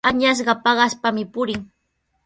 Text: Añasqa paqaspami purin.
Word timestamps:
Añasqa 0.09 0.53
paqaspami 0.63 1.23
purin. 1.33 1.61